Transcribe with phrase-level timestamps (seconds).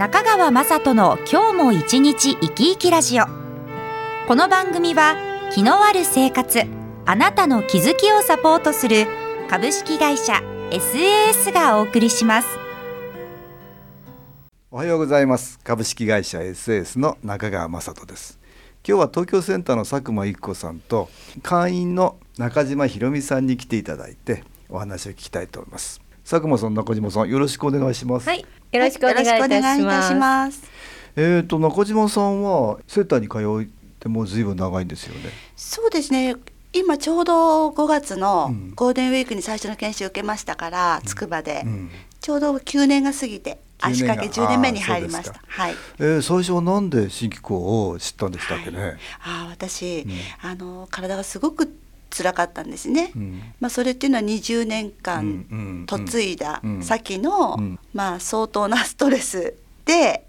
[0.00, 3.26] 中川雅人の今日も一日生き生きラジオ。
[4.26, 5.14] この番組は
[5.52, 6.62] 気のある生活
[7.04, 9.06] あなたの気づきをサポートする
[9.50, 10.40] 株式会社
[10.70, 12.48] SAS がお送りします。
[14.70, 15.58] おはようございます。
[15.62, 18.40] 株式会社 SAS の中川雅人です。
[18.88, 21.10] 今日は東京センターの佐久間一子さんと
[21.42, 26.00] 会員の中島ひろみさんに来ていただいてお話を聞きたいと思います。
[26.30, 28.28] 佐久間さん中島さんよろしくお願いします。
[28.28, 30.14] はい、よろしくお願いいたします。
[30.14, 30.62] ます
[31.16, 33.68] えーと中島さんはセンターに通っ
[33.98, 35.30] てもうずいぶん長いんですよね。
[35.56, 36.36] そうですね。
[36.72, 38.72] 今ちょうど5月のうん。
[38.76, 41.90] ゴールデンウィークに最初の研修を受けましたから、つくばで、うん。
[42.20, 45.40] ちょうど9年が過ぎて足掛け9 10年目に入りました。
[45.44, 45.74] はい。
[45.98, 50.12] えー最初はなんで新機構を知ったんでしたっけね、ああ私、うん。
[50.48, 51.74] あの体がすごく
[52.10, 53.12] 辛かったんですね。
[53.14, 53.42] うん。
[53.60, 55.86] まあそれっていうのは20年うん間うん。
[55.88, 57.78] 嫁いだうん先の、うん。
[57.94, 60.26] まあ相当なストレスで。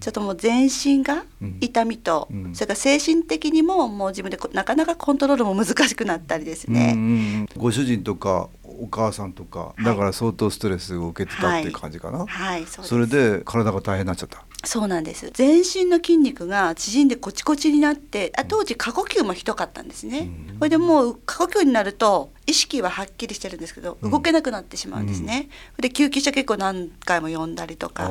[0.00, 1.58] ちょっともう全身がうん。
[1.60, 2.54] 痛みと、うん。
[2.54, 7.46] それから精神的にももう自分でこなかなかコントロールも難しくなったりですね。
[7.56, 9.84] ご主人とかお母さんとか、い。
[9.84, 12.88] だから相当ストレスを受けてたっていう感じかな、はい、そうです。
[12.88, 15.30] それで体が大変になっちゃったそうなんです。
[15.32, 20.58] 全身の筋肉が縮んでコチコチになってあ当時過呼吸もひどかったんですね、うん。
[20.58, 24.10] これでもう過呼吸になると意識ははっきりしてるんですけどうん。
[24.10, 25.48] 動けなくなってしまうんですね、
[25.78, 28.10] で救急車結構何回も呼んだりとか。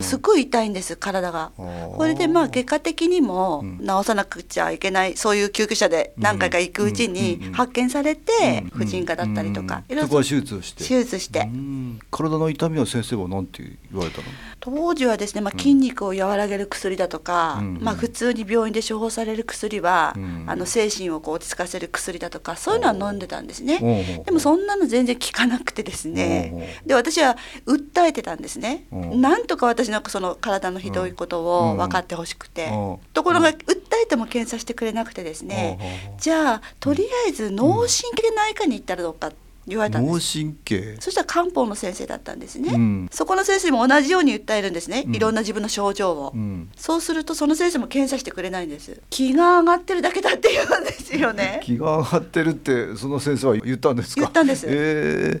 [0.00, 1.52] すごい痛いんです体が。
[1.56, 3.78] これでまあ結果的にもうん。
[3.78, 7.10] 治さなくちゃいけないそういう救急車で何回か行くうちうん。
[7.10, 7.14] うん。
[7.14, 7.52] にうん。
[7.52, 8.70] 発見されてうん。
[8.70, 9.82] 婦人科だったりとか。
[9.88, 10.86] いろい手術をして。
[10.86, 11.40] 手術して。
[11.40, 11.98] うん。
[12.10, 14.24] 体の痛みは先生は何て言われたの？
[14.60, 17.78] 当時はですね、まあ、筋肉を和らげる薬だとか、うん。
[17.80, 20.44] まあ、普通に病院で処方される薬は、うん。
[20.46, 23.78] あの精神をこう落ち着かせる薬だとかそういうのは飲んでたんですね。
[23.82, 24.24] おうおうおう。
[24.24, 26.70] でもそんなの全然効かなくてですね。
[26.84, 27.36] うで私は
[27.66, 28.86] 訴えてたんですね。
[28.92, 29.20] うん。
[29.20, 32.66] なんとか私のその体のひどいことを分かってほしくて。
[32.66, 32.98] うん。
[33.12, 33.56] ところが訴
[34.02, 35.78] えても検査してくれなくてですね。
[36.08, 39.30] うんじゃあとりあえず脳神経内科に行ったらどうか
[39.66, 40.96] 言われたんで脳す神経。
[41.00, 43.08] そしたら漢方の先生だったんですね、うん。
[43.10, 45.16] そこの先生も同じように訴えるんですね、うん。
[45.16, 46.70] いろんな自分の症状を、うん。
[46.76, 49.00] そうするとその先生も検査してくれないんです。
[49.10, 51.60] 気が上がってるだけだって言うんですよね。
[51.64, 54.20] 気が上がってるってその先生は言ったんですか？
[54.20, 54.66] 言ったんです。
[54.68, 55.40] え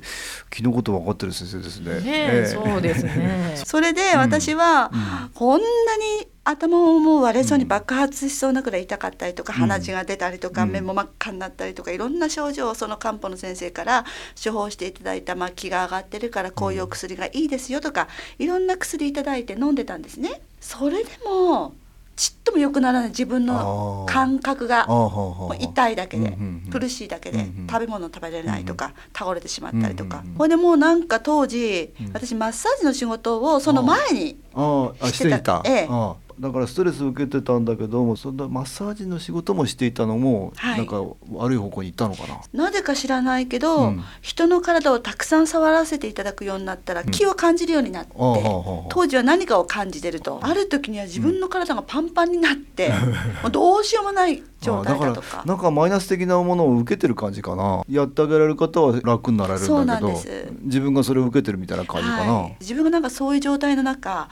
[0.50, 2.00] 気のこと分かってる先生ですね。
[2.00, 3.60] ねええそうですね。
[3.66, 5.30] それで私は、うん。
[5.34, 9.60] こんなに頭ももう割れそうに爆発しそうなくらい痛かったりとか、うん。
[9.60, 10.70] 鼻血が出たりとか、うん。
[10.70, 14.04] 目も真っ赤になったりとかいろんな症状をその漢方の先生から
[14.42, 20.42] 処方していただいた、まあ、気が上がってるからこういうお薬がいいですよとか、いろんな薬いただいて飲んでたんですね。
[20.60, 21.74] それでも
[22.16, 24.86] ちっとも良くならない自分の感覚が
[25.58, 26.38] 痛いだけで、
[26.70, 32.12] 苦しいだけで、食べ物食べれないとか、倒れてしまったりとか、うんうんうんこれでもうなんか当時、うん。
[32.12, 35.86] 私マッサージの仕事をその前にあああしてていた、ええ。
[35.90, 36.24] ああ。
[36.40, 40.78] だからストレスを受けてたんだけどもそんなマッサージの仕事もしていたのも、はい。
[40.78, 41.00] なんか
[41.32, 42.64] 悪い方向に行ったのかな？
[42.64, 44.04] なぜか知らないけど、うん。
[44.20, 47.10] 人の体をたくさん触らせていただくようになったらうん。
[47.12, 52.88] 気を感じるようになって、ああはあはあ当時は何かを感じてるとある時には自分の体がパンパンになって、
[53.42, 55.06] もうどうしようもない状態だとか。
[55.06, 57.82] あだからなんかマイナス的なものを受けてる感じかな。
[57.88, 60.20] やってあげられる方は楽になられるんだけど
[60.62, 64.28] 自分がそれを受けてるみたいな感じかな、はい、自分がなんかそういう状態の中、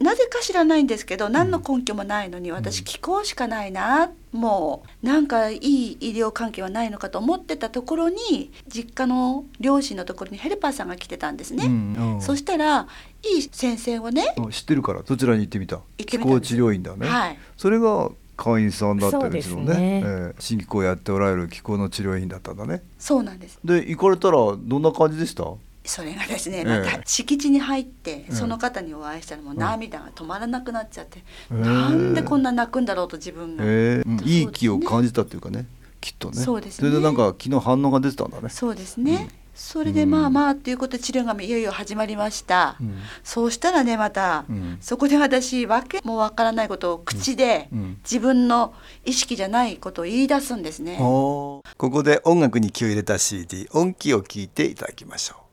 [0.00, 11.64] なぜか知らないんですけど何の根拠もないのに私気候しかないなもうなんかいい医療関係はないのかと思ってたところに実家の両親のところにヘルパーさんが来てたんですね。
[11.64, 12.86] うんうんそしたら
[13.22, 15.80] いい先生をね、あ知ってるからそちらに行ってみた。
[15.96, 17.38] 気候治療院だね、はい。
[17.56, 19.64] それが会員さんだったんですよね。
[19.64, 20.02] そうですね。
[20.04, 20.34] ええ。
[20.38, 22.82] 新気候やっておられる気候の治療院だったんだね。
[22.98, 23.58] そうなんです。
[23.64, 25.44] で行かれたらどんな感じでした？
[25.86, 26.64] それがですねええ。
[26.64, 31.54] また敷地に入ってえその方にお会いしたらもう涙が止まらなくなっちゃって、え。
[31.54, 33.66] なんでこんな泣くんだろうと自分が、え。
[33.66, 35.66] えうんいい気を感じたっていうかね
[36.00, 36.36] きっとね。
[36.36, 36.88] そうですね。
[36.88, 38.48] れでなんか気の反応が出てたんだね。
[38.48, 39.28] そうですね、うん。
[39.54, 42.98] それでまあまあということで治療がいよいよ始まりました、うん。
[43.24, 44.78] そうしたらねまた、うん。
[44.80, 47.98] そこで私わけもわからないことを口で、うん。
[48.04, 48.74] 自分の
[49.04, 55.45] 意識じゃないことを言い出すんですね、ここで音楽に気を入れた CD 音気を聞いていただきましょう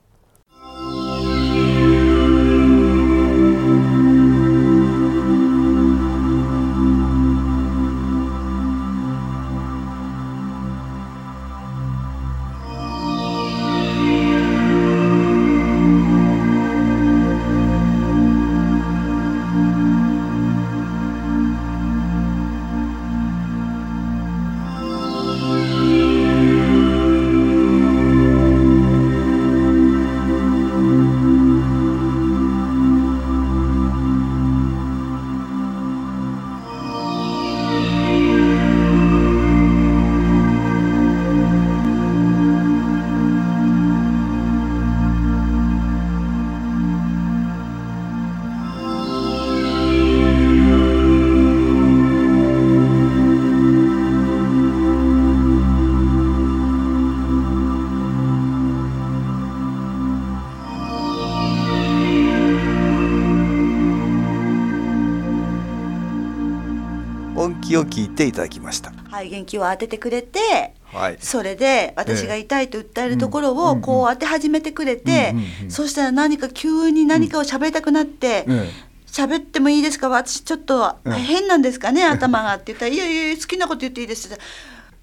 [67.86, 70.40] 聞いていただきました肺元気を当ててくれて
[70.86, 75.34] はいそれで私が痛いと訴えるところをこう当て始めてくれて
[75.70, 78.70] そしたら何か急に何かを喋りたくなってえ
[79.14, 84.42] 喋ってもいいですか私ちょっと変なんですかね頭がって言ったら「いやいや好きなこと言っていいです」って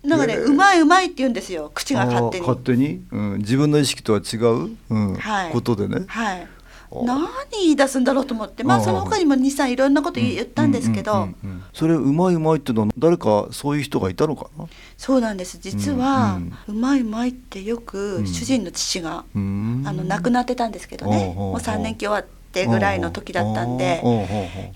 [0.02, 2.46] なんかね「うまいうまい」って言うんですよ口が勝手に。
[2.46, 6.48] 勝手に、うん、自分の意識とは違う、うんはいことでねはい
[6.92, 8.64] 何言い出すんだろうと思って。
[8.64, 11.28] まあその他にも23いろんなこと言ったんですけど、
[11.72, 14.66] それうまいうまいってのは誰かそういう人がいたのかな？
[14.98, 15.58] そうなんです。
[15.58, 16.80] 実は、ううん。
[16.80, 17.82] まいうまいってようん。
[17.82, 19.82] く主人の父が、うん。
[19.86, 24.02] あの亡くなってたんですけどね、もう3年期終わってぐらいの時だったんで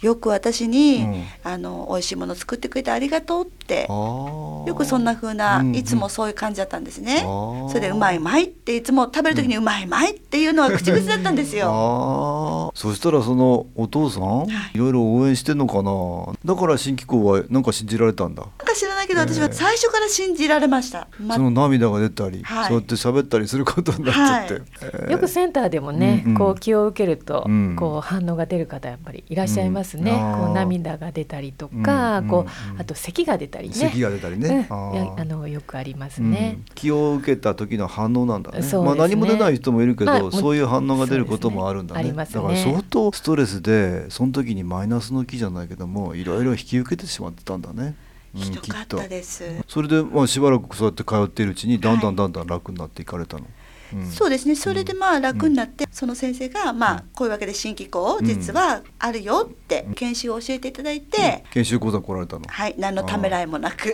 [0.00, 1.24] よく私に、うん。
[1.42, 5.76] あの美味しいもの作ってくれてありがとうってよくそんな風な、うんうん。
[5.76, 12.72] いつもそういう感じだったんですねそれでうまいうまいっていつも食べる時にうまいうまいっていうのは口々だったんですよ。
[12.74, 14.74] そしたらそのお父さん、い。
[14.74, 16.54] いろいろ応援してんのかな？
[16.54, 18.42] だから新機構はなんか信じられたんだ。
[18.42, 22.68] なんか知らけど私は最初から信じられました、まその涙が出たり、はい。
[22.68, 24.62] そうやって喋ったりすることになっちゃって、はい。
[24.82, 26.38] えーよくセンターでもね、うんうん。
[26.38, 27.76] こう気を受けると、うん。
[27.76, 30.46] こう反応が出る方やっぱりいらっしゃいますね、うん。
[30.46, 32.46] こう涙が出たりとか、うんこうん。
[32.46, 33.74] うあと咳が出たりね。
[33.74, 35.20] 咳が出たりね、うん。
[35.20, 36.30] あのよくありますうん。
[36.30, 38.56] ね、気を受けた時の反応なんだね。
[38.56, 38.84] そうですね。
[38.84, 42.02] まあ何も出ない人もいるけど、まあもそういう反応が出ることもあるんだね。
[42.02, 42.42] ねありますね。
[42.42, 47.96] だから相当ストレスでその時にマイナスの気じゃないけどもいろいろ引き受けてしまってたんだね、うん
[48.34, 53.46] ひどかったきです、それで、まあ、しばらくそうやって通っているうちにだんだんだんだん楽になっていかれたの、
[53.94, 54.06] うん。
[54.10, 54.54] そうですね。
[54.56, 62.44] それでまあ楽になって、その先生がまあこういうわけで新機構実はあるよって研修を教えていただいて、研修講座来られたの。
[62.48, 62.74] はい。
[62.78, 63.92] 何のためらいもなく。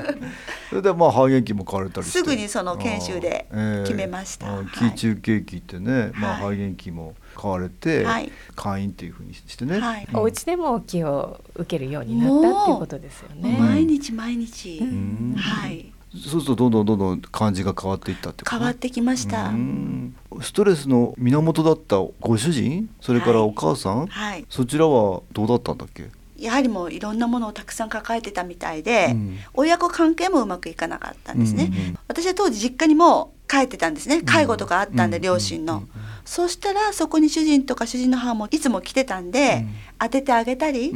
[0.68, 2.18] それでまあ肺元気も買われたりして。
[2.18, 3.46] すぐにその研修で
[3.84, 4.46] 決めました。
[4.46, 4.64] あー。
[4.64, 4.90] はい。
[4.92, 6.56] 気中景気ってね、まあ、はい。
[6.56, 8.30] 肺元気も買われて、はい。
[8.54, 10.08] 会員っていうふうにしてね、はい。
[10.12, 10.20] うん。
[10.20, 13.56] お家でも気を受けるようになったっていうことですよね。
[13.58, 15.34] 毎日毎日、ん。
[15.36, 18.56] はいそうするとどんどんどんどん感じが変わっていったってこと？
[18.56, 20.16] 変わってきました、うん。
[20.40, 22.90] ストレスの源だったご主人？
[23.00, 24.44] それからお母さん、はい。
[24.50, 26.10] そちらはどうだったんだっけ？
[26.36, 29.38] やはりもういろんなものをたくさん抱えてたみたいで、うん。
[29.54, 31.98] 親子関係もうまくいかなかったんですね、うんうんうん。
[32.08, 34.22] 私は当時実家にも帰ってたんですね。
[34.22, 35.88] 介護とかあったんで、うん両親の、うんうん。
[36.24, 39.74] そしたらそこに主人とか主人の母もいつも来てたんで、うん。
[39.98, 40.92] 当ててあげたり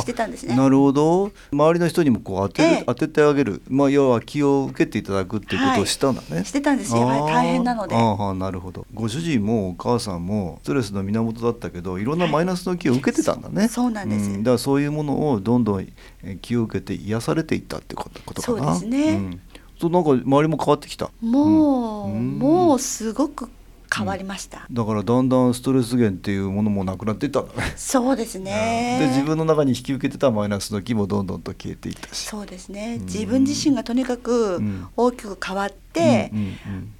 [0.00, 1.30] してたんですね、なるほど。
[1.52, 2.84] 周りの人にもこう当てる、ええ。
[2.86, 7.06] 当ててあげる、まあ、要は気を受けていただくっていうことをしたんだね、してたんですよ。
[7.06, 7.94] 大変なので。
[7.94, 8.86] あーあーなるほど。
[8.94, 14.30] ご主人もお母さんもストレスの源だったけどいろんなマイナスの気を受けてたんだね、そうなんです。
[14.38, 18.42] だからそういうものをどんどんえー気を受けて癒されていったってことかな。
[18.42, 19.16] そうですね。
[19.16, 19.40] ん、
[19.80, 21.10] そうなんか周りも変わってきた。
[21.20, 22.38] もう、うん。
[22.38, 23.48] もうすごく
[23.96, 27.72] 変わりました、だからだんだんストレス源っていうものもなくなっていったんだね。
[27.76, 28.98] そうですね。
[29.00, 32.26] で自分の中に引き受けてたマイナスの気もどんどんと消えていったし。
[32.26, 32.96] そうですね。
[33.00, 33.06] うん。
[33.06, 34.86] 自分自身がとにかくうん。
[34.96, 35.72] 大きく変わっ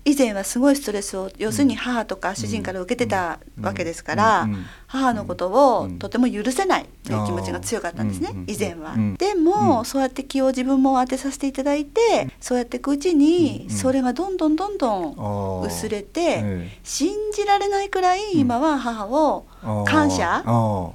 [0.05, 4.49] 以前はすごいストレスを要するに母とか主人から受けてたわけですから、
[4.87, 8.95] 母のことをとても許せないという気持ちが強かったんですね、うん以前は。
[8.95, 16.79] うんでも、うんそうやって気を自分も当てさせていただいてそうやっていくうちに、うんそれがどんどんどんどん薄れて、ええ。
[16.83, 19.47] 信じられないくらい今は母を
[19.87, 20.43] 感謝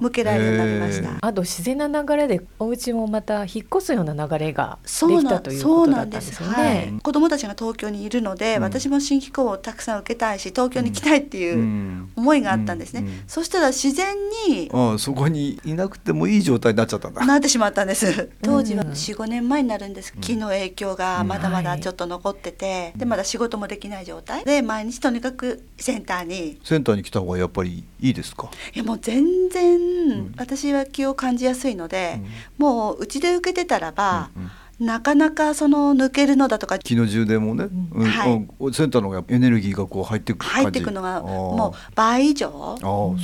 [0.00, 1.08] 向けられるようになりました。
[1.10, 6.32] ええあと自然な流れでお家もまた引っ越すような流れができたということだなんです。
[6.32, 7.00] ったんですよはねい。。
[7.00, 13.00] 子供たちが東京にいるので、うん私も新機構をたくさん受けたいし、東京に来たいっていううん思いがあったんですね。
[13.00, 14.14] うんうんそしたら自然
[14.48, 17.24] にああそこにいなくてもいい状態になっちゃったんだ。
[17.26, 18.30] なってしまったんです。
[18.42, 20.12] 当時はうん4、5年前になるんです。
[20.20, 28.50] 気の影響がまだまだちょっと残ってて、でまだ仕事もできない状態で毎日とにかくセンターにセンターに来た方がやっぱりいいですか？
[28.74, 32.26] いやもう全然、ん私は気を感じやすいので、うん
[32.58, 34.50] もううちで受けてたらば、うんうん
[34.80, 40.64] なかなかその抜けるのだとか気の充電もね、うんはいうんセンターのエネルギーがこう入ってくる感じ。
[40.64, 42.78] 入ってくのがもう倍以上ああ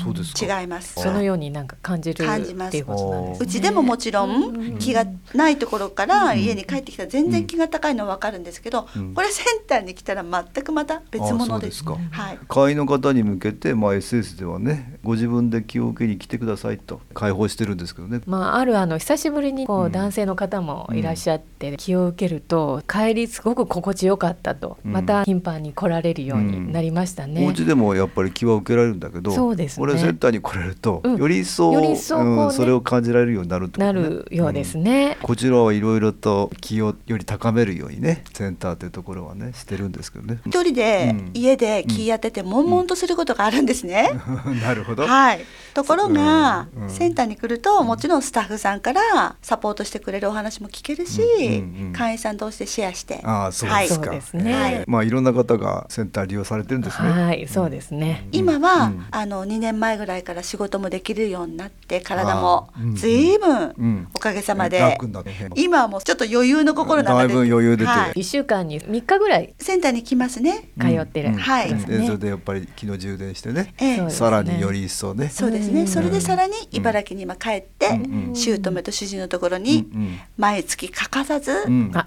[0.04, 0.60] そうですか。
[0.60, 1.00] 違います。
[1.00, 3.46] そのようになんか感じる感じますっていうことなんですね。
[3.46, 11.48] うちでももちろん気がないところからうん家に帰ってきたら全然気が高いのは分かるんですけど、うんこれセンターに来たら全くまた別物で。
[11.48, 11.96] そうですすか。
[12.10, 12.38] はい。
[12.48, 18.22] 会員の方に向けて、まあ、SS ではねご自分で気を受けに来てくださいと開放してるんですけどね。
[18.26, 27.46] まあ、あるあの久しぶりにこう、うん男性の方もいらっしゃって気を受けると帰りすごく心地よかったと、うんまた頻繁に来られるようになりましたね。
[27.46, 35.18] お家でもやっぱり気は受けられるんだけどそうですね俺センターに来られると、うんより一層より一層ねんそれを感じられるようになるってことなねるようですね。
[35.22, 40.40] こちらはいろいろと気をより高めるようにねセンターというところはねしてるんですけどね。
[40.46, 44.10] 一人でうん家で気当てて悶々とすることがあるんですね。
[44.62, 44.95] なるほど。
[45.02, 45.40] はい。
[45.74, 46.90] ところが、うんうん。
[46.90, 51.92] センターに来るともちろんスタッフさんからサポートしてくれるお話も聞けるし、うんうんうん。
[51.92, 53.20] 会員さん同士でシェアして。
[53.24, 54.06] ああそうはいですか。
[54.06, 54.54] そうですね。
[54.54, 54.84] はい。
[54.86, 57.10] まあいろんな方がセンター利用されてるんですね。
[57.10, 58.26] はい、そうですね。
[58.32, 59.06] 今は、うん。
[59.10, 65.30] あの2年前ぐらいから仕事もできるようになって体もあーうんおかげさまで、楽になって。
[65.56, 67.34] 今はもうちょっと余裕の心の中で。
[67.34, 67.90] だいぶ余裕出て。
[67.90, 68.12] はい。
[68.20, 70.70] 一週間に三日ぐらいセンターに来ますね。
[70.80, 71.28] 通ってる。
[71.30, 71.34] うん。
[71.34, 71.68] はい。
[71.68, 72.16] ですでそれね。
[72.16, 74.10] でやっぱり昨日充電してね、ええ。
[74.10, 75.28] さらにより一層ね。
[75.28, 81.52] そうですね、うんそれでさらに茨城に今帰って、うん姑と主人のところうんにうん毎月欠かさず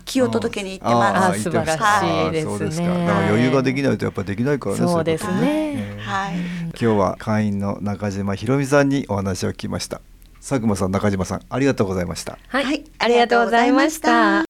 [0.05, 1.17] 気を届けに行ってます。
[1.17, 2.88] ああ素晴らしいですねあそうですか。
[2.88, 4.81] だから余裕ができないとやっぱできないからね。
[4.81, 5.98] そうですね。
[6.09, 6.36] はい、
[6.69, 10.01] 今日は会員の中島ひろみさんにお話を聞きました。
[10.39, 12.38] 佐久間さん、中島さん、ありがとうございました。
[12.48, 14.49] はい、はいありがとうございました。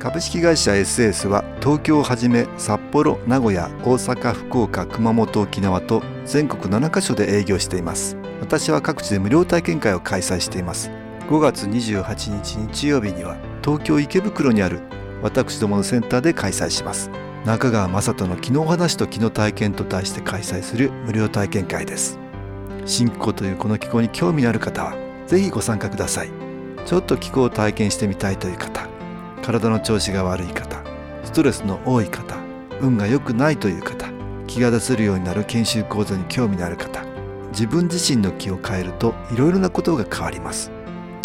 [0.00, 8.16] 株式会社 SS は東京をはじめ札幌名古屋大阪福岡熊本沖縄と全国7カ所で営業しています。
[8.40, 10.90] 私は各地で無料体験会を開催しています。
[11.28, 14.80] 5月28日日曜日には東京池袋にある
[15.22, 17.10] 私どものセンターで開催します。
[17.44, 22.18] 中川雅人の気の話と気の体験と題して開催する無料体験会です。
[22.86, 26.30] 新気候というこの気候に興味のある方はぜひご参加ください。
[26.86, 28.89] ちょっと気候を体験してみたいという方
[29.50, 30.80] 体の調子が悪い方
[31.24, 32.36] ストレスの多い方
[32.80, 34.08] 運が良くないという方
[34.46, 37.04] 気が出せるようになる研修講座に興味のある方
[37.50, 40.70] 自分自身の気を変えるといろいろなことが変わります。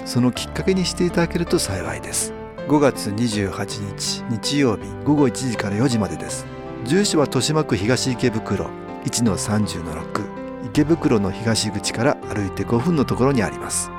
[0.05, 2.33] そのきっかけにしていただけると幸いです。
[2.67, 6.47] 5月28日日曜日午後1時から4時までです。
[6.85, 8.69] 住所は豊島区東池袋
[9.05, 13.91] 1-30-6池袋の東口から歩いて5分のところにあります。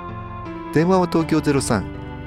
[0.74, 2.05] 電話は東京03